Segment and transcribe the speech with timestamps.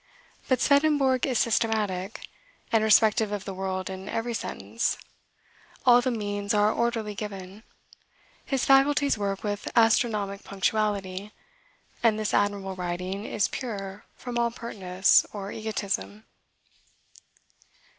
[0.47, 2.25] But Swedenborg is systematic,
[2.71, 4.97] and respective of the world in every sentence;
[5.85, 7.61] all the means are orderly given;
[8.43, 11.33] his faculties work with astronomic punctuality,
[12.01, 16.23] and this admirable writing is pure from all pertness or egotism.